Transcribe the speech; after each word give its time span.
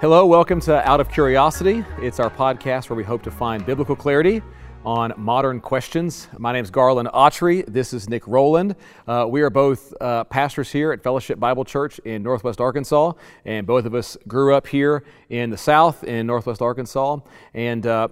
Hello, 0.00 0.24
welcome 0.24 0.60
to 0.60 0.88
Out 0.88 1.00
of 1.00 1.10
Curiosity. 1.10 1.84
It's 2.00 2.20
our 2.20 2.30
podcast 2.30 2.88
where 2.88 2.96
we 2.96 3.02
hope 3.02 3.20
to 3.24 3.32
find 3.32 3.66
biblical 3.66 3.96
clarity 3.96 4.42
on 4.84 5.12
modern 5.16 5.60
questions. 5.60 6.28
My 6.38 6.52
name 6.52 6.62
is 6.62 6.70
Garland 6.70 7.08
Autry. 7.08 7.66
This 7.66 7.92
is 7.92 8.08
Nick 8.08 8.24
Rowland. 8.28 8.76
Uh, 9.08 9.26
we 9.28 9.42
are 9.42 9.50
both 9.50 9.92
uh, 10.00 10.22
pastors 10.22 10.70
here 10.70 10.92
at 10.92 11.02
Fellowship 11.02 11.40
Bible 11.40 11.64
Church 11.64 11.98
in 12.04 12.22
Northwest 12.22 12.60
Arkansas, 12.60 13.14
and 13.44 13.66
both 13.66 13.86
of 13.86 13.94
us 13.96 14.16
grew 14.28 14.54
up 14.54 14.68
here 14.68 15.02
in 15.30 15.50
the 15.50 15.56
South 15.56 16.04
in 16.04 16.28
Northwest 16.28 16.62
Arkansas. 16.62 17.18
And 17.52 17.84
uh, 17.84 18.06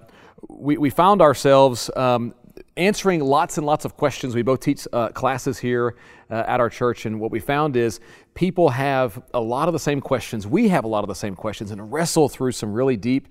we, 0.49 0.75
we 0.75 0.89
found 0.89 1.21
ourselves 1.21 1.89
um, 1.95 2.33
answering 2.77 3.21
lots 3.21 3.57
and 3.57 3.65
lots 3.65 3.85
of 3.85 3.97
questions. 3.97 4.35
We 4.35 4.41
both 4.41 4.59
teach 4.59 4.87
uh, 4.93 5.09
classes 5.09 5.57
here 5.57 5.95
uh, 6.29 6.43
at 6.47 6.59
our 6.59 6.69
church, 6.69 7.05
and 7.05 7.19
what 7.19 7.31
we 7.31 7.39
found 7.39 7.75
is 7.75 7.99
people 8.33 8.69
have 8.69 9.21
a 9.33 9.41
lot 9.41 9.67
of 9.67 9.73
the 9.73 9.79
same 9.79 9.99
questions. 9.99 10.45
We 10.45 10.69
have 10.69 10.85
a 10.85 10.87
lot 10.87 11.03
of 11.03 11.07
the 11.07 11.15
same 11.15 11.35
questions 11.35 11.71
and 11.71 11.91
wrestle 11.91 12.29
through 12.29 12.51
some 12.51 12.71
really 12.71 12.97
deep, 12.97 13.27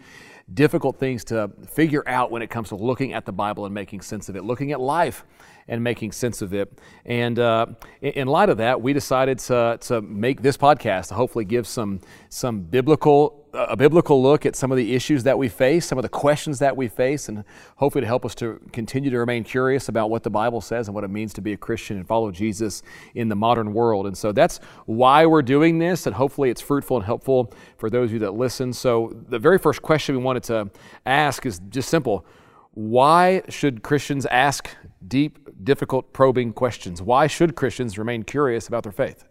difficult 0.53 0.98
things 0.98 1.25
to 1.25 1.51
figure 1.69 2.03
out 2.06 2.30
when 2.30 2.43
it 2.43 2.51
comes 2.51 2.69
to 2.69 2.77
looking 2.77 3.12
at 3.12 3.25
the 3.25 3.33
Bible 3.33 3.65
and 3.65 3.75
making 3.75 4.01
sense 4.01 4.29
of 4.29 4.37
it, 4.37 4.45
looking 4.45 4.73
at 4.73 4.80
life 4.80 5.25
and 5.69 5.83
making 5.83 6.12
sense 6.12 6.42
of 6.42 6.55
it. 6.55 6.73
And 7.05 7.39
uh, 7.39 7.67
in 8.01 8.28
light 8.28 8.48
of 8.48 8.59
that, 8.59 8.81
we 8.81 8.92
decided 8.92 9.39
to, 9.41 9.78
to 9.83 10.01
make 10.03 10.42
this 10.42 10.56
podcast 10.56 11.09
to 11.09 11.15
hopefully 11.15 11.45
give 11.45 11.67
some, 11.67 12.01
some 12.28 12.61
biblical 12.61 13.45
a 13.56 13.77
biblical 13.77 14.23
look 14.23 14.45
at 14.45 14.55
some 14.55 14.70
of 14.70 14.77
the 14.77 14.95
issues 14.95 15.23
that 15.24 15.38
we 15.38 15.48
face, 15.48 15.87
some 15.87 15.98
of 15.98 16.02
the 16.02 16.09
questions 16.09 16.59
that 16.59 16.77
we 16.77 16.88
face, 16.88 17.28
and 17.28 17.45
hopefully 17.77 18.02
to 18.02 18.06
help 18.06 18.24
us 18.24 18.34
to 18.37 18.60
continue 18.73 19.10
to 19.10 19.19
remain 19.19 19.45
curious 19.45 19.88
about 19.88 20.10
what 20.10 20.23
the 20.23 20.30
Bible 20.30 20.60
says 20.60 20.88
and 20.88 20.95
what 20.95 21.05
it 21.05 21.09
means 21.09 21.33
to 21.34 21.41
be 21.41 21.52
a 21.52 21.56
Christian 21.56 21.97
and 21.97 22.06
follow 22.06 22.30
Jesus 22.30 22.83
in 23.14 23.28
the 23.28 23.37
modern 23.37 23.73
world. 23.73 24.06
And 24.06 24.16
so 24.16 24.33
that's 24.33 24.59
why 24.84 25.27
we're 25.27 25.42
doing 25.42 25.78
this, 25.78 26.06
and 26.06 26.14
hopefully 26.14 26.50
it's 26.50 26.61
fruitful 26.61 26.97
and 26.98 27.06
helpful 27.06 27.52
for 27.78 27.88
those 27.88 28.11
of 28.11 28.14
you 28.14 28.19
that 28.20 28.34
listen. 28.34 28.72
So 28.72 29.16
the 29.28 29.39
very 29.39 29.59
first 29.59 29.83
question 29.83 30.16
we 30.16 30.22
wanted 30.22 30.42
to 30.44 30.70
ask 31.05 31.47
is 31.47 31.61
just 31.70 31.88
simple 31.88 32.27
why 32.75 33.41
should 33.48 33.83
Christians 33.83 34.27
ask 34.27 34.69
deep, 35.09 35.38
difficult, 35.64 36.12
probing 36.12 36.53
questions? 36.53 37.00
Why 37.00 37.27
should 37.27 37.56
Christians 37.56 37.97
remain 37.97 38.22
curious 38.22 38.69
about 38.69 38.83
their 38.83 38.92
faith? 38.92 39.25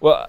Well, 0.00 0.28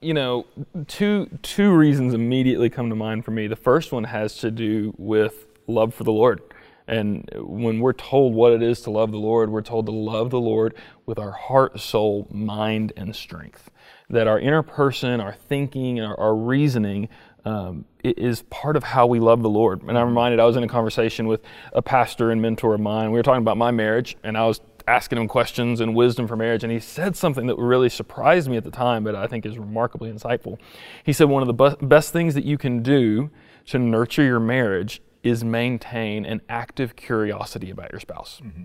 you 0.00 0.14
know, 0.14 0.46
two 0.86 1.28
two 1.42 1.72
reasons 1.72 2.14
immediately 2.14 2.70
come 2.70 2.88
to 2.88 2.96
mind 2.96 3.24
for 3.24 3.32
me. 3.32 3.46
The 3.46 3.56
first 3.56 3.92
one 3.92 4.04
has 4.04 4.36
to 4.38 4.50
do 4.50 4.94
with 4.96 5.46
love 5.66 5.94
for 5.94 6.04
the 6.04 6.12
Lord. 6.12 6.40
And 6.86 7.28
when 7.36 7.78
we're 7.78 7.92
told 7.92 8.34
what 8.34 8.52
it 8.52 8.62
is 8.62 8.80
to 8.82 8.90
love 8.90 9.12
the 9.12 9.18
Lord, 9.18 9.50
we're 9.50 9.62
told 9.62 9.86
to 9.86 9.92
love 9.92 10.30
the 10.30 10.40
Lord 10.40 10.74
with 11.06 11.18
our 11.20 11.30
heart, 11.30 11.78
soul, 11.78 12.26
mind, 12.32 12.92
and 12.96 13.14
strength. 13.14 13.70
That 14.08 14.26
our 14.26 14.40
inner 14.40 14.62
person, 14.64 15.20
our 15.20 15.34
thinking, 15.34 16.00
our, 16.00 16.18
our 16.18 16.34
reasoning 16.34 17.08
um, 17.44 17.84
is 18.02 18.42
part 18.42 18.76
of 18.76 18.82
how 18.82 19.06
we 19.06 19.20
love 19.20 19.42
the 19.42 19.48
Lord. 19.48 19.82
And 19.82 19.96
I'm 19.96 20.08
reminded 20.08 20.40
I 20.40 20.46
was 20.46 20.56
in 20.56 20.64
a 20.64 20.68
conversation 20.68 21.28
with 21.28 21.42
a 21.72 21.82
pastor 21.82 22.32
and 22.32 22.42
mentor 22.42 22.74
of 22.74 22.80
mine. 22.80 23.12
We 23.12 23.18
were 23.18 23.22
talking 23.22 23.42
about 23.42 23.56
my 23.56 23.70
marriage, 23.70 24.16
and 24.24 24.36
I 24.36 24.46
was 24.46 24.60
asking 24.90 25.18
him 25.18 25.28
questions 25.28 25.80
and 25.80 25.94
wisdom 25.94 26.26
for 26.26 26.36
marriage, 26.36 26.64
and 26.64 26.72
he 26.72 26.80
said 26.80 27.16
something 27.16 27.46
that 27.46 27.56
really 27.56 27.88
surprised 27.88 28.50
me 28.50 28.56
at 28.56 28.64
the 28.64 28.70
time, 28.70 29.04
but 29.04 29.14
I 29.14 29.26
think 29.26 29.46
is 29.46 29.58
remarkably 29.58 30.12
insightful. 30.12 30.58
He 31.04 31.12
said 31.12 31.28
one 31.28 31.42
of 31.42 31.56
the 31.56 31.76
best 31.80 32.12
things 32.12 32.34
that 32.34 32.44
you 32.44 32.58
can 32.58 32.82
do 32.82 33.30
to 33.66 33.78
nurture 33.78 34.24
your 34.24 34.40
marriage 34.40 35.00
is 35.22 35.44
maintain 35.44 36.24
an 36.24 36.40
active 36.48 36.96
curiosity 36.96 37.70
about 37.70 37.92
your 37.92 38.00
spouse. 38.00 38.40
Mm-hmm. 38.44 38.64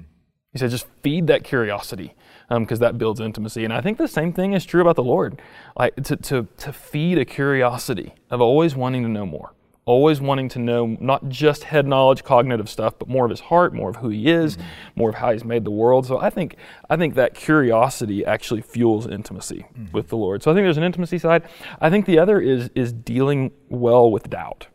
He 0.51 0.59
said, 0.59 0.71
just 0.71 0.87
feed 1.03 1.27
that 1.27 1.43
curiosity 1.43 2.15
because 2.49 2.79
um, 2.79 2.79
that 2.79 2.97
builds 2.97 3.19
intimacy. 3.19 3.65
And 3.65 3.73
I 3.73 3.81
think 3.81 3.97
the 3.97 4.07
same 4.07 4.31
thing 4.31 4.53
is 4.53 4.65
true 4.65 4.81
about 4.81 4.95
the 4.95 5.03
Lord. 5.03 5.41
Like 5.77 5.95
to, 5.97 6.15
to, 6.15 6.47
to 6.57 6.71
feed 6.71 7.17
a 7.17 7.25
curiosity 7.25 8.13
of 8.29 8.39
always 8.39 8.73
wanting 8.73 9.03
to 9.03 9.09
know 9.09 9.25
more 9.25 9.53
always 9.86 10.19
wanting 10.19 10.50
to 10.50 10.59
know 10.59 10.97
not 11.00 11.30
just 11.30 11.66
head 11.66 11.88
knowledge, 11.88 12.23
cognitive 12.23 12.67
stuff, 12.67 12.98
but 12.98 13.08
more 13.08 13.23
of 13.23 13.30
his 13.30 13.39
heart, 13.39 13.73
more 13.73 13.89
of 13.89 13.98
who 13.98 14.09
he 14.09 14.30
is, 14.30 14.58
mm-hmm. 14.58 14.67
more 14.95 15.09
of 15.09 15.15
how 15.15 15.32
he's 15.32 15.45
made 15.45 15.64
the 15.64 15.71
world. 15.71 16.05
So 16.05 16.20
I 16.20 16.30
think 16.30 16.55
I 16.89 16.98
think 16.98 17.15
that 17.15 17.36
curiosity 17.36 18.26
actually 18.26 18.61
fuels 18.61 19.08
intimacy 19.08 19.65
mm-hmm. 19.77 19.92
with 19.92 20.09
the 20.09 20.17
Lord. 20.17 20.43
So 20.43 20.52
I 20.52 20.54
think 20.54 20.65
there's 20.65 20.77
an 20.77 20.83
intimacy 20.83 21.20
side. 21.20 21.43
I 21.80 21.89
think 21.89 22.05
the 22.05 22.20
other 22.20 22.42
is 22.42 22.70
is 22.76 22.92
dealing 22.92 23.52
well 23.70 24.11
with 24.11 24.30
doubt. 24.30 24.67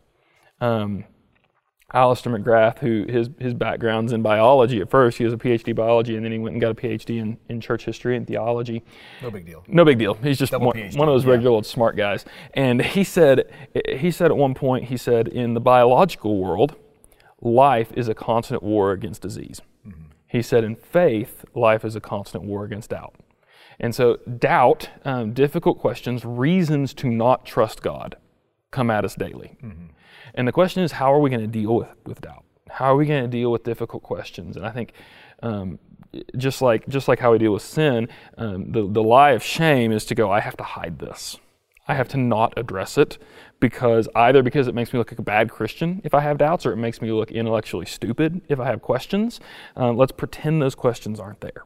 Um, 0.61 1.05
Alister 1.93 2.29
McGrath, 2.29 2.79
who 2.79 3.05
his 3.09 3.29
his 3.39 3.53
background's 3.53 4.13
in 4.13 4.21
biology 4.21 4.79
at 4.79 4.89
first. 4.89 5.17
He 5.17 5.25
was 5.25 5.33
a 5.33 5.37
PhD 5.37 5.69
in 5.69 5.75
biology, 5.75 6.15
and 6.15 6.23
then 6.23 6.31
he 6.31 6.39
went 6.39 6.53
and 6.53 6.61
got 6.61 6.71
a 6.71 6.75
PhD 6.75 7.19
in, 7.19 7.37
in 7.49 7.59
church 7.59 7.83
history 7.83 8.15
and 8.15 8.25
theology. 8.25 8.83
No 9.21 9.29
big 9.29 9.45
deal. 9.45 9.63
No 9.67 9.83
big 9.83 9.97
deal. 9.97 10.13
He's 10.15 10.39
just 10.39 10.53
one, 10.53 10.63
one, 10.63 11.09
of 11.09 11.13
those 11.13 11.25
regular 11.25 11.51
yeah. 11.51 11.55
old 11.55 11.65
smart 11.65 11.97
guys. 11.97 12.23
And 12.53 12.81
he 12.81 13.03
said 13.03 13.51
he 13.87 14.09
said 14.11 14.31
at 14.31 14.37
one 14.37 14.53
point 14.53 14.85
he 14.85 14.97
said 14.97 15.27
in 15.27 15.53
the 15.53 15.59
biological 15.59 16.37
world, 16.37 16.75
life 17.41 17.91
is 17.95 18.07
a 18.07 18.13
constant 18.13 18.63
war 18.63 18.91
against 18.91 19.21
disease. 19.21 19.61
Mm-hmm. 19.85 20.03
He 20.27 20.41
said 20.41 20.63
in 20.63 20.75
faith, 20.75 21.43
life 21.53 21.83
is 21.83 21.95
a 21.95 22.01
constant 22.01 22.45
war 22.45 22.63
against 22.63 22.91
doubt. 22.91 23.15
And 23.81 23.95
so 23.95 24.17
doubt, 24.17 24.89
um, 25.03 25.33
difficult 25.33 25.79
questions, 25.79 26.23
reasons 26.23 26.93
to 26.95 27.09
not 27.09 27.45
trust 27.45 27.81
God, 27.81 28.15
come 28.69 28.89
at 28.89 29.03
us 29.03 29.15
daily. 29.15 29.57
Mm-hmm. 29.61 29.87
And 30.33 30.47
the 30.47 30.51
question 30.51 30.83
is, 30.83 30.93
how 30.93 31.13
are 31.13 31.19
we 31.19 31.29
going 31.29 31.41
to 31.41 31.47
deal 31.47 31.75
with, 31.75 31.89
with 32.05 32.21
doubt? 32.21 32.43
How 32.69 32.93
are 32.93 32.95
we 32.95 33.05
going 33.05 33.23
to 33.23 33.29
deal 33.29 33.51
with 33.51 33.63
difficult 33.63 34.03
questions? 34.03 34.55
And 34.55 34.65
I 34.65 34.71
think 34.71 34.93
um, 35.43 35.79
just 36.37 36.61
like 36.61 36.87
just 36.87 37.07
like 37.07 37.19
how 37.19 37.31
we 37.31 37.37
deal 37.37 37.53
with 37.53 37.63
sin, 37.63 38.07
um, 38.37 38.71
the 38.71 38.87
the 38.87 39.03
lie 39.03 39.31
of 39.31 39.43
shame 39.43 39.91
is 39.91 40.05
to 40.05 40.15
go. 40.15 40.31
I 40.31 40.39
have 40.39 40.57
to 40.57 40.63
hide 40.63 40.99
this. 40.99 41.37
I 41.87 41.95
have 41.95 42.07
to 42.09 42.17
not 42.17 42.53
address 42.57 42.97
it 42.97 43.17
because 43.59 44.07
either 44.15 44.43
because 44.43 44.67
it 44.67 44.75
makes 44.75 44.93
me 44.93 44.99
look 44.99 45.11
like 45.11 45.19
a 45.19 45.23
bad 45.23 45.49
Christian 45.49 46.01
if 46.03 46.13
I 46.13 46.21
have 46.21 46.37
doubts, 46.37 46.65
or 46.65 46.71
it 46.71 46.77
makes 46.77 47.01
me 47.01 47.11
look 47.11 47.31
intellectually 47.31 47.85
stupid 47.85 48.41
if 48.47 48.59
I 48.59 48.65
have 48.65 48.81
questions. 48.81 49.39
Um, 49.75 49.97
let's 49.97 50.11
pretend 50.11 50.61
those 50.61 50.75
questions 50.75 51.19
aren't 51.19 51.41
there. 51.41 51.65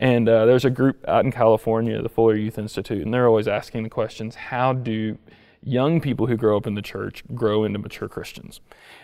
And 0.00 0.28
uh, 0.28 0.46
there's 0.46 0.64
a 0.64 0.70
group 0.70 1.04
out 1.08 1.24
in 1.24 1.32
California, 1.32 2.00
the 2.00 2.08
Fuller 2.08 2.36
Youth 2.36 2.58
Institute, 2.58 3.02
and 3.02 3.12
they're 3.12 3.26
always 3.26 3.48
asking 3.48 3.82
the 3.82 3.90
questions: 3.90 4.34
How 4.34 4.72
do 4.72 5.18
young 5.62 6.00
people 6.00 6.26
who 6.26 6.36
grow 6.36 6.56
up 6.56 6.66
in 6.66 6.74
the 6.74 6.82
church 6.82 7.22
grow 7.34 7.64
into 7.64 7.78
mature 7.78 8.08
Christians. 8.08 8.60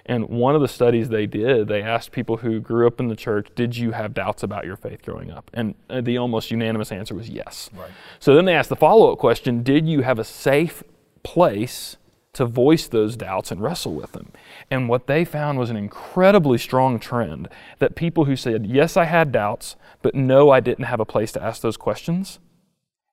And 0.06 0.28
one 0.28 0.54
of 0.54 0.60
the 0.60 0.68
studies 0.68 1.08
they 1.08 1.26
did, 1.26 1.68
they 1.68 1.82
asked 1.82 2.12
people 2.12 2.38
who 2.38 2.60
grew 2.60 2.86
up 2.86 3.00
in 3.00 3.08
the 3.08 3.16
church, 3.16 3.48
did 3.54 3.76
you 3.76 3.92
have 3.92 4.14
doubts 4.14 4.42
about 4.42 4.64
your 4.64 4.76
faith 4.76 5.02
growing 5.02 5.30
up? 5.30 5.50
And 5.54 5.74
uh, 5.90 6.00
the 6.00 6.18
almost 6.18 6.50
unanimous 6.50 6.92
answer 6.92 7.14
was 7.14 7.28
yes. 7.28 7.70
Right. 7.74 7.90
So 8.18 8.34
then 8.34 8.44
they 8.44 8.54
asked 8.54 8.68
the 8.68 8.76
follow 8.76 9.12
up 9.12 9.18
question 9.18 9.62
Did 9.62 9.88
you 9.88 10.02
have 10.02 10.18
a 10.18 10.24
safe 10.24 10.82
place 11.22 11.96
to 12.34 12.44
voice 12.44 12.88
those 12.88 13.16
doubts 13.16 13.50
and 13.50 13.60
wrestle 13.60 13.94
with 13.94 14.12
them? 14.12 14.32
And 14.70 14.88
what 14.88 15.06
they 15.06 15.24
found 15.24 15.58
was 15.58 15.70
an 15.70 15.76
incredibly 15.76 16.58
strong 16.58 16.98
trend 16.98 17.48
that 17.78 17.94
people 17.94 18.26
who 18.26 18.36
said, 18.36 18.66
Yes, 18.66 18.96
I 18.96 19.04
had 19.04 19.32
doubts, 19.32 19.76
but 20.02 20.14
no, 20.14 20.50
I 20.50 20.60
didn't 20.60 20.84
have 20.84 21.00
a 21.00 21.06
place 21.06 21.32
to 21.32 21.42
ask 21.42 21.62
those 21.62 21.76
questions 21.76 22.38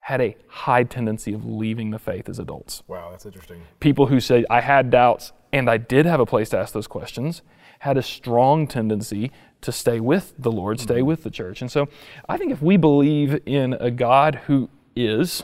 had 0.02 0.20
a 0.20 0.36
high 0.48 0.84
tendency 0.84 1.32
of 1.34 1.46
leaving 1.46 1.92
the 1.92 2.00
faith 2.00 2.28
as 2.28 2.40
adults. 2.40 2.84
Wow, 2.88 3.12
that's 3.12 3.26
interesting. 3.26 3.62
People 3.80 4.08
who 4.08 4.20
say, 4.20 4.44
I 4.50 4.62
had 4.62 4.90
doubts 4.90 5.32
and 5.54 5.70
I 5.70 5.78
did 5.78 6.06
have 6.06 6.20
a 6.20 6.26
place 6.26 6.50
to 6.50 6.58
ask 6.58 6.74
those 6.74 6.88
questions, 6.88 7.42
had 7.80 7.98
a 7.98 8.04
strong 8.04 8.68
tendency 8.68 9.32
to 9.62 9.72
stay 9.72 10.00
with 10.00 10.34
the 10.40 10.52
Lord, 10.52 10.80
stay 10.80 10.96
mm-hmm. 10.96 11.06
with 11.06 11.24
the 11.24 11.30
church. 11.30 11.62
And 11.62 11.72
so 11.72 11.88
I 12.28 12.38
think 12.38 12.52
if 12.52 12.62
we 12.62 12.78
believe 12.78 13.40
in 13.46 13.74
a 13.74 13.92
God 13.92 14.36
who 14.48 14.70
is 14.96 15.44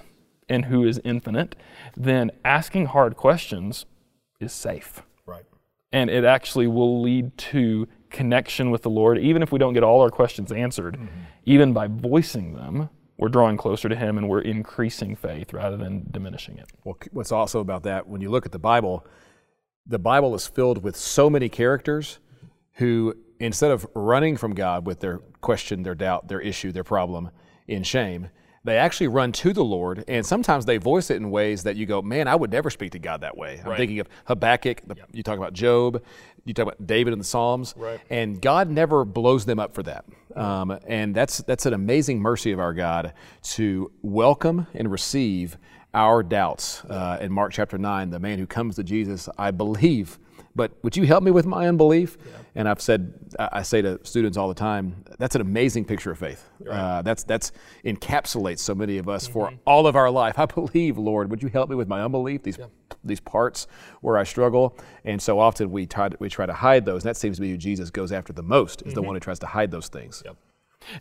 and 0.50 0.66
who 0.66 0.86
is 0.86 1.00
infinite, 1.04 1.56
then 1.96 2.32
asking 2.44 2.88
hard 2.88 3.16
questions 3.16 3.86
is 4.40 4.54
safe. 4.54 5.04
Right. 5.28 5.46
And 5.92 6.10
it 6.10 6.24
actually 6.24 6.68
will 6.68 7.02
lead 7.02 7.38
to 7.38 7.88
connection 8.10 8.72
with 8.72 8.82
the 8.82 8.90
Lord, 8.90 9.20
even 9.20 9.44
if 9.44 9.52
we 9.52 9.60
don't 9.60 9.74
get 9.74 9.84
all 9.84 10.02
our 10.02 10.10
questions 10.10 10.52
answered, 10.52 10.96
mm-hmm. 10.96 11.22
even 11.46 11.74
by 11.74 11.88
voicing 11.88 12.54
them 12.54 12.90
we're 13.18 13.30
drawing 13.30 13.58
closer 13.58 13.90
to 13.90 13.96
Him 13.96 14.18
and 14.18 14.30
we're 14.30 14.42
increasing 14.42 15.16
faith 15.16 15.54
rather 15.54 15.78
than 15.78 16.08
diminishing 16.12 16.58
it. 16.58 16.70
Well, 16.84 16.98
what's 17.12 17.32
also 17.32 17.60
about 17.60 17.84
that, 17.84 18.08
when 18.08 18.22
you 18.22 18.30
look 18.30 18.46
at 18.46 18.52
the 18.52 18.60
Bible, 18.60 19.06
the 19.86 20.00
Bible 20.00 20.36
is 20.36 20.48
filled 20.48 20.84
with 20.84 20.96
so 20.96 21.30
many 21.30 21.50
characters 21.50 22.20
who, 22.74 23.16
instead 23.40 23.72
of 23.72 23.88
running 23.96 24.38
from 24.38 24.54
God 24.54 24.86
with 24.86 25.00
their 25.00 25.20
question, 25.42 25.84
their 25.84 25.96
doubt, 25.96 26.28
their 26.28 26.42
issue, 26.42 26.72
their 26.72 26.84
problem 26.84 27.32
in 27.68 27.84
shame, 27.84 28.30
they 28.68 28.78
actually 28.78 29.08
run 29.08 29.32
to 29.32 29.54
the 29.54 29.64
Lord, 29.64 30.04
and 30.10 30.26
sometimes 30.26 30.66
they 30.66 30.78
voice 30.78 31.10
it 31.10 31.16
in 31.16 31.32
ways 31.32 31.64
that 31.64 31.78
you 31.78 31.86
go, 31.86 32.02
"Man, 32.02 32.28
I 32.28 32.36
would 32.36 32.52
never 32.52 32.70
speak 32.70 32.92
to 32.92 33.00
God 33.00 33.22
that 33.22 33.38
way." 33.38 33.62
I'm 33.64 33.70
right. 33.70 33.78
thinking 33.78 34.00
of 34.00 34.10
Habakkuk. 34.26 34.82
The, 34.86 34.96
yep. 34.96 35.08
You 35.14 35.24
talk 35.24 35.38
about 35.38 35.54
Job. 35.54 36.04
You 36.44 36.54
talk 36.54 36.64
about 36.64 36.86
David 36.86 37.14
in 37.14 37.20
the 37.20 37.26
Psalms, 37.26 37.74
right. 37.78 38.00
and 38.10 38.42
God 38.42 38.70
never 38.70 39.06
blows 39.06 39.46
them 39.46 39.58
up 39.58 39.74
for 39.74 39.84
that. 39.84 40.04
Um, 40.36 40.78
and 40.86 41.16
that's 41.16 41.38
that's 41.40 41.66
an 41.66 41.74
amazing 41.74 42.20
mercy 42.20 42.52
of 42.52 42.60
our 42.60 42.74
God 42.74 43.14
to 43.44 43.90
welcome 44.02 44.68
and 44.74 44.92
receive 44.92 45.58
our 45.94 46.22
doubts. 46.22 46.84
Uh, 46.86 47.18
in 47.22 47.32
Mark 47.32 47.54
chapter 47.54 47.78
nine, 47.78 48.10
the 48.10 48.20
man 48.20 48.38
who 48.38 48.46
comes 48.46 48.76
to 48.76 48.84
Jesus, 48.84 49.30
I 49.38 49.52
believe 49.52 50.20
but 50.56 50.72
would 50.84 50.98
you 50.98 51.06
help 51.06 51.24
me 51.24 51.32
with 51.32 51.46
my 51.46 51.68
unbelief? 51.68 52.18
Yeah. 52.20 52.32
And 52.56 52.68
I've 52.68 52.82
said, 52.82 53.14
I 53.38 53.62
say 53.62 53.82
to 53.84 54.00
students 54.04 54.38
all 54.38 54.48
the 54.48 54.56
time, 54.56 55.04
that's 55.20 55.36
an 55.36 55.42
amazing 55.42 55.86
picture 55.86 56.12
of 56.12 56.18
faith. 56.18 56.44
Right. 56.60 56.76
Uh, 56.76 57.02
that's 57.04 57.24
that's 57.24 57.52
encapsulates 57.86 58.60
so 58.60 58.74
many 58.74 58.98
of 58.98 59.08
us 59.08 59.26
mm-hmm. 59.26 59.34
for 59.34 59.54
all 59.66 59.86
of 59.86 59.96
our 59.96 60.10
life. 60.10 60.40
I 60.40 60.46
believe, 60.46 60.98
Lord, 60.98 61.30
would 61.30 61.44
you 61.44 61.50
help 61.50 61.70
me 61.70 61.76
with 61.76 61.88
my 61.88 62.02
unbelief? 62.02 62.44
These 62.44 62.58
yeah. 62.58 62.66
these 63.04 63.20
parts 63.20 63.68
where 64.02 64.18
I 64.18 64.24
struggle, 64.24 64.76
and 65.06 65.22
so 65.22 65.40
often 65.40 65.72
we 65.72 65.86
try 65.86 66.10
to, 66.10 66.18
we 66.20 66.30
try 66.30 66.46
to 66.46 66.54
hide 66.54 66.86
those. 66.86 67.04
And 67.04 67.10
That 67.10 67.18
seems 67.18 67.38
to 67.38 67.42
be 67.42 67.52
who 67.52 67.58
Jesus 67.58 67.92
goes 67.92 68.12
after 68.12 68.34
the 68.34 68.44
most, 68.44 68.82
is 68.82 68.88
mm-hmm. 68.88 68.96
the 68.96 69.02
one 69.04 69.16
who 69.16 69.20
tries 69.20 69.40
to 69.40 69.48
hide 69.48 69.70
those 69.70 69.88
things. 69.90 70.24
Yep. 70.26 70.38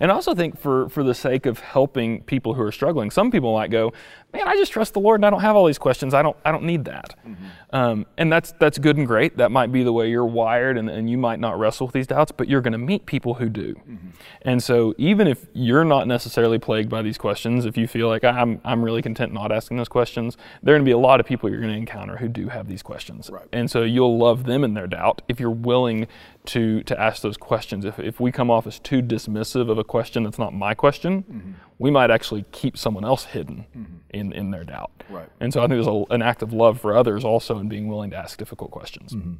And 0.00 0.10
I 0.10 0.14
also 0.14 0.34
think 0.34 0.58
for, 0.58 0.88
for 0.88 1.02
the 1.02 1.14
sake 1.14 1.46
of 1.46 1.60
helping 1.60 2.22
people 2.22 2.54
who 2.54 2.62
are 2.62 2.72
struggling, 2.72 3.10
some 3.10 3.30
people 3.30 3.54
might 3.54 3.70
go, 3.70 3.92
man, 4.32 4.46
I 4.48 4.54
just 4.56 4.72
trust 4.72 4.92
the 4.94 5.00
Lord 5.00 5.20
and 5.20 5.26
I 5.26 5.30
don't 5.30 5.40
have 5.40 5.56
all 5.56 5.66
these 5.66 5.78
questions. 5.78 6.14
I 6.14 6.22
don't, 6.22 6.36
I 6.44 6.52
don't 6.52 6.64
need 6.64 6.84
that. 6.86 7.14
Mm-hmm. 7.26 7.44
Um, 7.70 8.06
and 8.18 8.30
that's, 8.30 8.52
that's 8.58 8.78
good 8.78 8.96
and 8.96 9.06
great. 9.06 9.36
That 9.36 9.50
might 9.50 9.72
be 9.72 9.82
the 9.82 9.92
way 9.92 10.10
you're 10.10 10.26
wired 10.26 10.76
and, 10.76 10.90
and 10.90 11.08
you 11.08 11.18
might 11.18 11.40
not 11.40 11.58
wrestle 11.58 11.86
with 11.86 11.94
these 11.94 12.06
doubts, 12.06 12.32
but 12.32 12.48
you're 12.48 12.60
going 12.60 12.72
to 12.72 12.78
meet 12.78 13.06
people 13.06 13.34
who 13.34 13.48
do. 13.48 13.74
Mm-hmm. 13.74 14.08
And 14.42 14.62
so 14.62 14.94
even 14.98 15.26
if 15.26 15.46
you're 15.52 15.84
not 15.84 16.06
necessarily 16.06 16.58
plagued 16.58 16.90
by 16.90 17.02
these 17.02 17.18
questions, 17.18 17.64
if 17.64 17.76
you 17.76 17.86
feel 17.86 18.08
like 18.08 18.24
I'm, 18.24 18.60
I'm 18.64 18.84
really 18.84 19.02
content 19.02 19.32
not 19.32 19.52
asking 19.52 19.76
those 19.78 19.88
questions, 19.88 20.36
there 20.62 20.74
are 20.74 20.78
going 20.78 20.84
to 20.84 20.88
be 20.88 20.92
a 20.92 20.98
lot 20.98 21.20
of 21.20 21.26
people 21.26 21.48
you're 21.48 21.60
going 21.60 21.72
to 21.72 21.78
encounter 21.78 22.16
who 22.16 22.28
do 22.28 22.48
have 22.48 22.68
these 22.68 22.82
questions. 22.82 23.30
Right. 23.30 23.46
And 23.52 23.70
so 23.70 23.82
you'll 23.82 24.18
love 24.18 24.44
them 24.44 24.64
in 24.64 24.74
their 24.74 24.86
doubt 24.86 25.22
if 25.28 25.40
you're 25.40 25.50
willing 25.50 26.06
to, 26.46 26.82
to 26.84 27.00
ask 27.00 27.22
those 27.22 27.37
questions. 27.37 27.84
If, 27.84 27.98
if 27.98 28.20
we 28.20 28.32
come 28.32 28.50
off 28.50 28.66
as 28.66 28.78
too 28.78 29.02
dismissive 29.02 29.70
of 29.70 29.78
a 29.78 29.84
question 29.84 30.25
that's 30.25 30.38
not 30.38 30.54
my 30.54 30.75
question, 30.75 31.22
mm-hmm. 31.22 31.52
we 31.78 31.90
might 31.90 32.10
actually 32.10 32.44
keep 32.52 32.76
someone 32.76 33.04
else 33.04 33.25
hidden 33.25 33.66
mm-hmm. 33.76 33.96
in, 34.10 34.32
in 34.32 34.50
their 34.50 34.64
doubt. 34.64 34.90
Right. 35.10 35.28
And 35.40 35.52
so 35.52 35.60
I 35.60 35.64
think 35.64 35.82
there's 35.82 35.87
a, 35.87 36.04
an 36.10 36.22
act 36.22 36.43
of 36.43 36.52
love 36.52 36.81
for 36.81 36.96
others 36.96 37.25
also 37.25 37.58
in 37.58 37.69
being 37.69 37.88
willing 37.88 38.10
to 38.10 38.16
ask 38.16 38.38
difficult 38.38 38.70
questions. 38.70 39.12
Mm-hmm. 39.12 39.34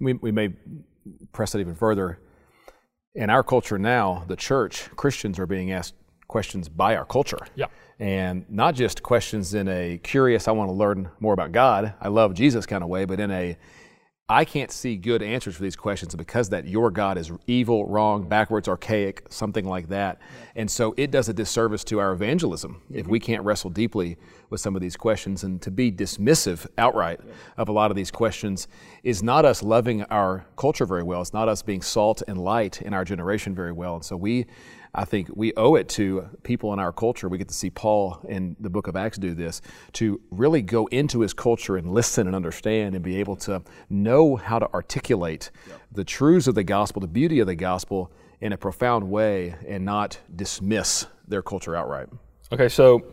We, 0.00 0.12
we 0.14 0.32
may 0.32 0.54
press 1.32 1.54
it 1.54 1.60
even 1.60 1.74
further. 1.74 2.20
In 3.14 3.30
our 3.30 3.42
culture 3.42 3.78
now, 3.78 4.24
the 4.28 4.36
church, 4.36 4.88
Christians 4.96 5.38
are 5.38 5.46
being 5.46 5.72
asked 5.72 5.94
questions 6.28 6.68
by 6.68 6.94
our 6.94 7.04
culture. 7.04 7.38
Yeah. 7.56 7.66
And 7.98 8.44
not 8.48 8.76
just 8.76 9.02
questions 9.02 9.54
in 9.54 9.66
a 9.66 9.98
curious, 9.98 10.46
I 10.46 10.52
want 10.52 10.68
to 10.68 10.74
learn 10.74 11.10
more 11.18 11.34
about 11.34 11.50
God, 11.50 11.94
I 12.00 12.08
love 12.08 12.34
Jesus 12.34 12.64
kind 12.66 12.84
of 12.84 12.88
way, 12.88 13.06
but 13.06 13.18
in 13.18 13.30
a 13.30 13.58
I 14.30 14.44
can't 14.44 14.70
see 14.70 14.96
good 14.96 15.22
answers 15.22 15.56
for 15.56 15.62
these 15.62 15.74
questions 15.74 16.14
because 16.14 16.50
that 16.50 16.66
your 16.66 16.90
God 16.90 17.16
is 17.16 17.32
evil, 17.46 17.86
wrong, 17.86 18.28
backwards, 18.28 18.68
archaic, 18.68 19.24
something 19.30 19.64
like 19.64 19.88
that. 19.88 20.20
And 20.54 20.70
so 20.70 20.94
it 20.98 21.10
does 21.10 21.30
a 21.30 21.32
disservice 21.32 21.82
to 21.84 21.98
our 21.98 22.12
evangelism 22.12 22.82
if 22.90 23.06
we 23.06 23.18
mm-hmm. 23.18 23.24
can't 23.24 23.42
wrestle 23.42 23.70
deeply 23.70 24.18
with 24.50 24.60
some 24.60 24.76
of 24.76 24.82
these 24.82 24.98
questions. 24.98 25.44
And 25.44 25.62
to 25.62 25.70
be 25.70 25.90
dismissive 25.90 26.66
outright 26.76 27.20
of 27.56 27.70
a 27.70 27.72
lot 27.72 27.90
of 27.90 27.96
these 27.96 28.10
questions 28.10 28.68
is 29.02 29.22
not 29.22 29.46
us 29.46 29.62
loving 29.62 30.02
our 30.04 30.44
culture 30.58 30.84
very 30.84 31.02
well. 31.02 31.22
It's 31.22 31.32
not 31.32 31.48
us 31.48 31.62
being 31.62 31.80
salt 31.80 32.22
and 32.28 32.36
light 32.36 32.82
in 32.82 32.92
our 32.92 33.06
generation 33.06 33.54
very 33.54 33.72
well. 33.72 33.94
And 33.94 34.04
so 34.04 34.14
we 34.14 34.44
I 34.98 35.04
think 35.04 35.30
we 35.32 35.52
owe 35.56 35.76
it 35.76 35.88
to 35.90 36.28
people 36.42 36.72
in 36.72 36.80
our 36.80 36.92
culture. 36.92 37.28
We 37.28 37.38
get 37.38 37.46
to 37.48 37.54
see 37.54 37.70
Paul 37.70 38.18
in 38.28 38.56
the 38.58 38.68
book 38.68 38.88
of 38.88 38.96
Acts 38.96 39.16
do 39.16 39.32
this 39.32 39.62
to 39.92 40.20
really 40.32 40.60
go 40.60 40.86
into 40.86 41.20
his 41.20 41.32
culture 41.32 41.76
and 41.76 41.92
listen 41.92 42.26
and 42.26 42.34
understand 42.34 42.96
and 42.96 43.04
be 43.04 43.20
able 43.20 43.36
to 43.36 43.62
know 43.88 44.34
how 44.34 44.58
to 44.58 44.68
articulate 44.74 45.52
yep. 45.68 45.80
the 45.92 46.02
truths 46.02 46.48
of 46.48 46.56
the 46.56 46.64
gospel, 46.64 46.98
the 46.98 47.06
beauty 47.06 47.38
of 47.38 47.46
the 47.46 47.54
gospel 47.54 48.10
in 48.40 48.52
a 48.52 48.56
profound 48.56 49.08
way 49.08 49.54
and 49.68 49.84
not 49.84 50.18
dismiss 50.34 51.06
their 51.28 51.42
culture 51.42 51.76
outright. 51.76 52.08
Okay, 52.50 52.68
so 52.68 53.12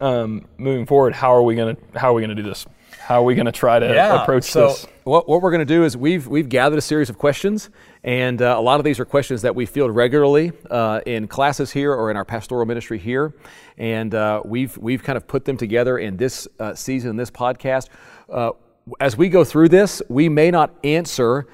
um, 0.00 0.46
moving 0.58 0.86
forward, 0.86 1.12
how 1.12 1.34
are 1.34 1.42
we 1.42 1.56
gonna 1.56 1.76
how 1.96 2.10
are 2.10 2.14
we 2.14 2.22
gonna 2.22 2.36
do 2.36 2.44
this? 2.44 2.66
How 2.98 3.20
are 3.20 3.24
we 3.24 3.34
going 3.34 3.46
to 3.46 3.52
try 3.52 3.78
to 3.78 3.86
yeah. 3.86 4.22
approach 4.22 4.44
so 4.44 4.68
this? 4.68 4.86
What, 5.04 5.28
what 5.28 5.40
we're 5.40 5.50
going 5.50 5.60
to 5.60 5.64
do 5.64 5.84
is 5.84 5.96
we've, 5.96 6.26
we've 6.26 6.48
gathered 6.48 6.78
a 6.78 6.82
series 6.82 7.08
of 7.08 7.18
questions, 7.18 7.70
and 8.06 8.40
uh, 8.40 8.54
a 8.56 8.60
lot 8.60 8.78
of 8.78 8.84
these 8.84 9.00
are 9.00 9.04
questions 9.04 9.42
that 9.42 9.56
we 9.56 9.66
field 9.66 9.92
regularly 9.92 10.52
uh, 10.70 11.00
in 11.06 11.26
classes 11.26 11.72
here 11.72 11.92
or 11.92 12.08
in 12.08 12.16
our 12.16 12.24
pastoral 12.24 12.64
ministry 12.64 13.00
here. 13.00 13.34
And 13.78 14.14
uh, 14.14 14.42
we've, 14.44 14.78
we've 14.78 15.02
kind 15.02 15.16
of 15.16 15.26
put 15.26 15.44
them 15.44 15.56
together 15.56 15.98
in 15.98 16.16
this 16.16 16.46
uh, 16.60 16.72
season, 16.76 17.10
in 17.10 17.16
this 17.16 17.32
podcast. 17.32 17.88
Uh, 18.30 18.52
as 19.00 19.16
we 19.16 19.28
go 19.28 19.42
through 19.42 19.70
this, 19.70 20.00
we 20.08 20.28
may 20.28 20.52
not 20.52 20.72
answer 20.84 21.48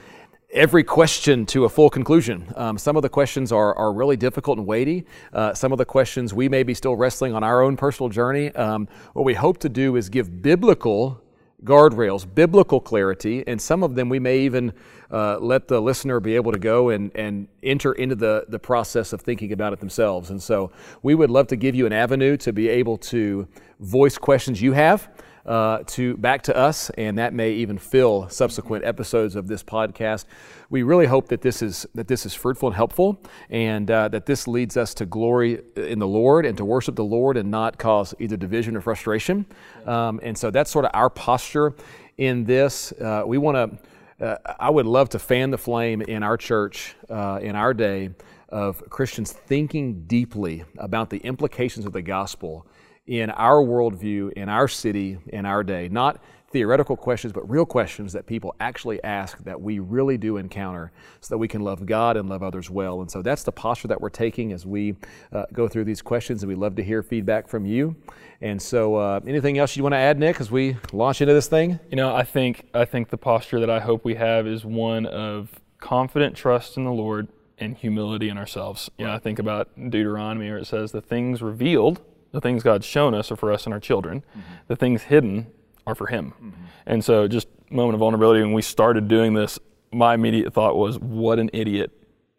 every 0.52 0.84
question 0.84 1.46
to 1.46 1.64
a 1.64 1.70
full 1.70 1.88
conclusion. 1.88 2.52
Um, 2.54 2.76
some 2.76 2.96
of 2.96 3.02
the 3.02 3.08
questions 3.08 3.50
are, 3.50 3.74
are 3.74 3.90
really 3.90 4.18
difficult 4.18 4.58
and 4.58 4.66
weighty. 4.66 5.06
Uh, 5.32 5.54
some 5.54 5.72
of 5.72 5.78
the 5.78 5.86
questions 5.86 6.34
we 6.34 6.50
may 6.50 6.64
be 6.64 6.74
still 6.74 6.96
wrestling 6.96 7.34
on 7.34 7.42
our 7.42 7.62
own 7.62 7.78
personal 7.78 8.10
journey. 8.10 8.54
Um, 8.54 8.88
what 9.14 9.24
we 9.24 9.32
hope 9.32 9.56
to 9.60 9.70
do 9.70 9.96
is 9.96 10.10
give 10.10 10.42
biblical 10.42 11.21
guardrails, 11.64 12.26
biblical 12.34 12.80
clarity, 12.80 13.44
and 13.46 13.60
some 13.60 13.82
of 13.82 13.94
them 13.94 14.08
we 14.08 14.18
may 14.18 14.40
even 14.40 14.72
uh, 15.10 15.38
let 15.38 15.68
the 15.68 15.80
listener 15.80 16.20
be 16.20 16.34
able 16.34 16.52
to 16.52 16.58
go 16.58 16.88
and, 16.88 17.10
and 17.14 17.46
enter 17.62 17.92
into 17.92 18.14
the, 18.14 18.44
the 18.48 18.58
process 18.58 19.12
of 19.12 19.20
thinking 19.20 19.52
about 19.52 19.72
it 19.72 19.80
themselves. 19.80 20.30
And 20.30 20.42
so 20.42 20.72
we 21.02 21.14
would 21.14 21.30
love 21.30 21.46
to 21.48 21.56
give 21.56 21.74
you 21.74 21.86
an 21.86 21.92
avenue 21.92 22.36
to 22.38 22.52
be 22.52 22.68
able 22.68 22.96
to 22.98 23.46
voice 23.80 24.18
questions 24.18 24.60
you 24.60 24.72
have 24.72 25.08
uh, 25.46 25.78
to 25.86 26.16
back 26.16 26.42
to 26.42 26.56
us, 26.56 26.90
and 26.90 27.18
that 27.18 27.34
may 27.34 27.52
even 27.52 27.78
fill 27.78 28.28
subsequent 28.28 28.84
episodes 28.84 29.36
of 29.36 29.48
this 29.48 29.62
podcast. 29.62 30.24
We 30.70 30.82
really 30.82 31.06
hope 31.06 31.28
that 31.28 31.42
this 31.42 31.62
is 31.62 31.86
that 31.94 32.08
this 32.08 32.24
is 32.24 32.34
fruitful 32.34 32.68
and 32.68 32.76
helpful, 32.76 33.20
and 33.50 33.90
uh, 33.90 34.08
that 34.08 34.26
this 34.26 34.46
leads 34.46 34.76
us 34.76 34.94
to 34.94 35.06
glory 35.06 35.60
in 35.76 35.98
the 35.98 36.06
Lord 36.06 36.46
and 36.46 36.56
to 36.58 36.64
worship 36.64 36.96
the 36.96 37.04
Lord, 37.04 37.36
and 37.36 37.50
not 37.50 37.78
cause 37.78 38.14
either 38.18 38.36
division 38.36 38.76
or 38.76 38.80
frustration. 38.80 39.46
Um, 39.86 40.20
and 40.22 40.36
so 40.36 40.50
that's 40.50 40.70
sort 40.70 40.84
of 40.84 40.92
our 40.94 41.10
posture 41.10 41.74
in 42.18 42.44
this. 42.44 42.92
Uh, 42.92 43.24
we 43.26 43.38
want 43.38 43.56
to. 43.56 43.78
Uh, 44.20 44.36
I 44.60 44.70
would 44.70 44.86
love 44.86 45.08
to 45.10 45.18
fan 45.18 45.50
the 45.50 45.58
flame 45.58 46.00
in 46.00 46.22
our 46.22 46.36
church 46.36 46.94
uh, 47.10 47.40
in 47.42 47.56
our 47.56 47.74
day 47.74 48.10
of 48.50 48.88
Christians 48.88 49.32
thinking 49.32 50.04
deeply 50.04 50.62
about 50.78 51.10
the 51.10 51.16
implications 51.18 51.86
of 51.86 51.92
the 51.92 52.02
gospel 52.02 52.66
in 53.06 53.30
our 53.30 53.62
worldview, 53.62 54.32
in 54.32 54.48
our 54.48 54.68
city, 54.68 55.18
in 55.28 55.44
our 55.44 55.64
day. 55.64 55.88
Not 55.88 56.22
theoretical 56.52 56.96
questions, 56.96 57.32
but 57.32 57.48
real 57.50 57.64
questions 57.64 58.12
that 58.12 58.26
people 58.26 58.54
actually 58.60 59.02
ask 59.02 59.38
that 59.38 59.60
we 59.60 59.78
really 59.78 60.18
do 60.18 60.36
encounter 60.36 60.92
so 61.20 61.34
that 61.34 61.38
we 61.38 61.48
can 61.48 61.62
love 61.62 61.86
God 61.86 62.16
and 62.16 62.28
love 62.28 62.42
others 62.42 62.68
well. 62.70 63.00
And 63.00 63.10
so 63.10 63.22
that's 63.22 63.42
the 63.42 63.50
posture 63.52 63.88
that 63.88 64.00
we're 64.00 64.10
taking 64.10 64.52
as 64.52 64.66
we 64.66 64.94
uh, 65.32 65.46
go 65.52 65.66
through 65.66 65.84
these 65.84 66.02
questions, 66.02 66.42
and 66.42 66.48
we 66.48 66.54
love 66.54 66.76
to 66.76 66.84
hear 66.84 67.02
feedback 67.02 67.48
from 67.48 67.64
you. 67.64 67.96
And 68.42 68.60
so, 68.60 68.96
uh, 68.96 69.20
anything 69.26 69.58
else 69.58 69.76
you 69.76 69.82
want 69.82 69.94
to 69.94 69.98
add, 69.98 70.18
Nick, 70.18 70.40
as 70.40 70.50
we 70.50 70.76
launch 70.92 71.20
into 71.20 71.32
this 71.32 71.48
thing? 71.48 71.80
You 71.90 71.96
know, 71.96 72.14
I 72.14 72.24
think 72.24 72.68
I 72.74 72.84
think 72.84 73.08
the 73.08 73.16
posture 73.16 73.60
that 73.60 73.70
I 73.70 73.80
hope 73.80 74.04
we 74.04 74.16
have 74.16 74.46
is 74.46 74.64
one 74.64 75.06
of 75.06 75.60
confident 75.78 76.36
trust 76.36 76.76
in 76.76 76.84
the 76.84 76.92
Lord 76.92 77.28
and 77.58 77.76
humility 77.76 78.28
in 78.28 78.36
ourselves. 78.36 78.90
You 78.98 79.06
know, 79.06 79.12
I 79.12 79.18
think 79.18 79.38
about 79.38 79.68
Deuteronomy 79.76 80.48
where 80.48 80.58
it 80.58 80.66
says 80.66 80.92
the 80.92 81.00
things 81.00 81.40
revealed 81.40 82.00
the 82.32 82.40
things 82.40 82.62
God's 82.62 82.86
shown 82.86 83.14
us 83.14 83.30
are 83.30 83.36
for 83.36 83.52
us 83.52 83.64
and 83.64 83.72
our 83.72 83.80
children. 83.80 84.20
Mm-hmm. 84.30 84.40
The 84.68 84.76
things 84.76 85.02
hidden 85.02 85.46
are 85.86 85.94
for 85.94 86.06
Him. 86.06 86.32
Mm-hmm. 86.32 86.64
And 86.86 87.04
so, 87.04 87.28
just 87.28 87.48
moment 87.70 87.94
of 87.94 88.00
vulnerability. 88.00 88.40
When 88.40 88.52
we 88.52 88.62
started 88.62 89.08
doing 89.08 89.34
this, 89.34 89.58
my 89.92 90.14
immediate 90.14 90.52
thought 90.52 90.76
was, 90.76 90.98
"What 90.98 91.38
an 91.38 91.50
idiot! 91.52 91.92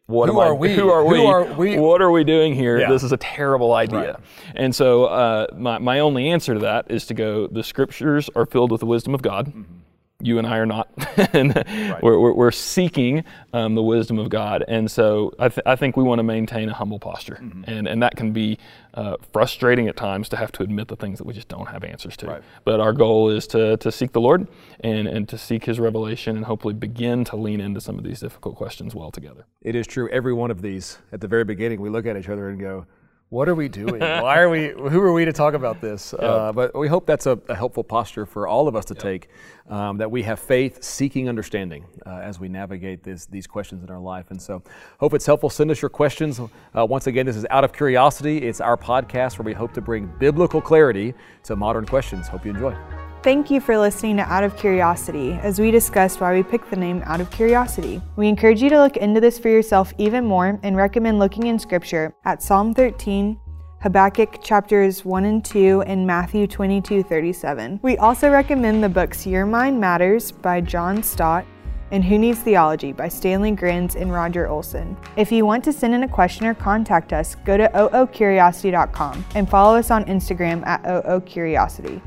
What 0.08 0.29
who 0.29 0.39
are 0.39 0.50
I, 0.53 0.58
we? 0.58 0.75
Who 0.75 0.89
are 0.89 1.06
we? 1.06 1.18
Who 1.18 1.25
are 1.25 1.53
we? 1.53 1.79
What 1.79 2.01
are 2.01 2.12
we 2.12 2.24
doing 2.24 2.56
here? 2.56 2.79
Yeah. 2.79 2.89
This 2.89 3.03
is 3.03 3.12
a 3.12 3.18
terrible 3.18 3.74
idea." 3.74 4.13
Right. 4.13 4.56
And 4.56 4.75
so, 4.75 5.06
uh, 5.06 5.48
my 5.56 5.77
my 5.77 6.00
only 6.00 6.29
answer 6.29 6.53
to 6.53 6.60
that 6.62 6.89
is 6.89 7.06
to 7.08 7.13
go. 7.13 7.48
The 7.48 7.63
Scriptures 7.63 8.29
are 8.36 8.46
filled 8.46 8.72
with 8.72 8.79
the 8.79 8.88
wisdom 8.88 9.13
of 9.13 9.22
God. 9.22 9.48
Mm-hmm 9.48 9.79
you 10.24 10.38
and 10.38 10.48
I 10.48 10.58
are 10.58 10.65
not. 10.65 10.89
and 11.34 11.56
right. 11.56 12.01
we're, 12.01 12.32
we're, 12.34 12.51
seeking 12.51 13.24
um, 13.51 13.75
the 13.75 13.84
wisdom 13.84 14.18
of 14.20 14.30
God. 14.30 14.63
And 14.68 14.89
so 14.89 15.34
I, 15.38 15.50
th- 15.50 15.63
I 15.65 15.75
think 15.75 15.98
we 15.98 16.03
want 16.03 16.20
to 16.20 16.24
maintain 16.24 16.70
a 16.70 16.74
humble 16.74 17.00
posture. 17.00 17.39
Mm-hmm. 17.42 17.63
And, 17.68 17.88
and 17.88 18.01
that 18.01 18.15
can 18.15 18.32
be 18.32 18.58
uh, 18.94 19.18
frustrating 19.32 19.88
at 19.88 19.96
times 19.96 20.30
to 20.30 20.38
have 20.38 20.51
to 20.53 20.63
admit 20.63 20.88
the 20.88 20.96
things 20.96 21.18
that 21.18 21.25
we 21.25 21.34
just 21.34 21.48
don't 21.48 21.68
have 21.68 21.84
answers 21.84 22.15
to. 22.18 22.27
Right. 22.27 22.44
But 22.63 22.80
our 22.80 22.94
goal 22.94 23.30
is 23.30 23.48
to, 23.48 23.77
to 23.77 23.92
seek 23.92 24.13
the 24.13 24.22
Lord 24.22 24.48
and, 24.80 25.08
and 25.08 25.27
to 25.30 25.38
seek 25.38 25.65
His 25.65 25.80
revelation 25.80 26.36
and 26.36 26.46
hopefully 26.46 26.74
begin 26.74 27.24
to 27.25 27.36
lean 27.36 27.60
into 27.60 27.82
some 27.82 27.98
of 27.98 28.03
these 28.03 28.22
difficult 28.22 28.56
questions 28.56 28.96
well 28.96 29.12
together. 29.12 29.46
It 29.62 29.75
is 29.75 29.88
true. 29.88 30.10
Every 30.10 30.34
one 30.34 30.51
of 30.51 30.62
these, 30.62 31.00
at 31.12 31.22
the 31.22 31.27
very 31.27 31.44
beginning, 31.44 31.82
we 31.82 31.89
look 31.89 32.06
at 32.06 32.15
each 32.15 32.30
other 32.30 32.50
and 32.50 32.60
go, 32.60 32.86
what 33.34 33.50
are 33.50 33.56
we 33.56 33.68
doing? 33.68 34.00
Why 34.00 34.38
are 34.38 34.50
we? 34.50 34.70
Who 34.70 35.02
are 35.02 35.12
we 35.12 35.25
to 35.25 35.34
talk 35.34 35.56
about 35.56 35.82
this? 35.82 36.13
Yeah. 36.18 36.25
Uh, 36.25 36.52
but 36.52 36.78
we 36.78 36.88
hope 36.88 37.08
that's 37.08 37.25
a, 37.25 37.40
a, 37.50 37.56
helpful 37.56 37.84
posture 37.84 38.28
for 38.28 38.48
all 38.48 38.68
of 38.68 38.75
us 38.75 38.86
to 38.86 38.94
yeah. 38.94 39.02
take. 39.02 39.30
Um, 39.70 39.98
that 39.98 40.12
we 40.12 40.24
have 40.24 40.40
faith, 40.42 40.84
seeking 40.84 41.30
understanding 41.30 41.86
uh, 42.06 42.18
as 42.18 42.38
we 42.38 42.50
navigate 42.50 43.02
this, 43.02 43.25
these 43.28 43.48
questions 43.48 43.82
in 43.82 43.90
our 43.90 44.00
life. 44.00 44.30
And 44.30 44.42
so, 44.42 44.62
hope 45.00 45.13
it's 45.13 45.25
helpful. 45.25 45.50
Send 45.50 45.72
us 45.72 45.82
your 45.82 45.90
questions. 45.90 46.40
Uh, 46.40 46.86
once 46.86 47.08
again, 47.08 47.25
this 47.25 47.38
is 47.38 47.46
out 47.50 47.63
of 47.63 47.72
curiosity. 47.72 48.40
It's 48.40 48.60
our 48.60 48.78
podcast 48.78 49.40
where 49.40 49.46
we 49.46 49.54
hope 49.54 49.74
to 49.74 49.82
bring 49.82 50.12
biblical 50.20 50.62
clarity 50.62 51.13
to 51.44 51.56
modern 51.56 51.86
questions. 51.86 52.28
Hope 52.28 52.46
you 52.46 52.52
enjoy. 52.52 52.75
Thank 53.24 53.50
you 53.50 53.62
for 53.62 53.77
listening 53.77 54.18
to 54.18 54.24
Out 54.24 54.44
of 54.44 54.58
Curiosity 54.58 55.32
as 55.42 55.58
we 55.58 55.72
discussed 55.72 56.20
why 56.20 56.34
we 56.34 56.44
picked 56.44 56.70
the 56.70 56.75
name 56.75 57.01
Out 57.06 57.22
of 57.22 57.32
Curiosity. 57.32 58.01
We 58.18 58.27
encourage 58.27 58.62
you 58.62 58.70
to 58.70 58.82
look 58.82 58.98
into 58.98 59.22
this 59.22 59.39
for 59.39 59.48
yourself 59.48 59.94
even 59.98 60.25
more 60.25 60.60
and 60.62 60.75
recommend 60.75 61.20
looking 61.20 61.48
in 61.48 61.58
Scripture 61.58 62.13
at 62.25 62.44
Psalm 62.44 62.74
13, 62.74 63.39
Habakkuk 63.82 64.44
chapters 64.44 65.06
1 65.06 65.24
and 65.24 65.46
2, 65.46 65.84
and 65.88 66.06
Matthew 66.06 66.48
22 66.48 67.01
37. 67.01 67.80
We 67.82 67.96
also 67.96 68.30
recommend 68.30 68.84
the 68.84 68.89
books 68.89 69.25
Your 69.25 69.46
Mind 69.46 69.80
Matters 69.80 70.34
by 70.34 70.60
John 70.60 71.01
Stott 71.01 71.46
and 71.92 72.03
Who 72.03 72.18
Needs 72.18 72.39
Theology 72.39 72.92
by 72.92 73.08
Stanley 73.08 73.53
Grenz 73.53 73.96
and 73.96 74.12
Roger 74.12 74.50
Olson. 74.50 74.98
If 75.15 75.32
you 75.32 75.46
want 75.46 75.63
to 75.63 75.72
send 75.72 75.94
in 75.94 76.03
a 76.03 76.10
question 76.10 76.46
or 76.46 76.56
contact 76.56 77.13
us, 77.13 77.36
go 77.46 77.56
to 77.56 77.70
oocuriosity.com 77.70 79.24
and 79.34 79.50
follow 79.50 79.77
us 79.77 79.92
on 79.92 80.03
Instagram 80.06 80.68
at 80.68 80.84
oocuriosity. 80.84 82.01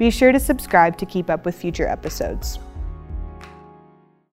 Be 0.00 0.08
sure 0.08 0.32
to 0.32 0.40
subscribe 0.40 0.96
to 0.96 1.04
keep 1.04 1.28
up 1.28 1.44
with 1.44 1.54
future 1.54 1.86
episodes. 1.86 2.58